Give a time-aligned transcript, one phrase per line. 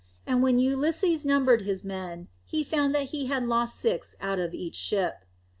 [0.25, 4.51] And when Ulysses numbered his men, he found that he had lost six out of
[4.51, 5.25] each ship.